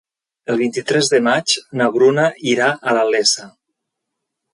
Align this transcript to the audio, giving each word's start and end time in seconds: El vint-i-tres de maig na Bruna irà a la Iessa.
El 0.51 0.55
vint-i-tres 0.59 1.09
de 1.11 1.19
maig 1.27 1.53
na 1.81 1.89
Bruna 1.97 2.25
irà 2.53 2.71
a 2.71 2.95
la 2.99 3.05
Iessa. 3.13 3.47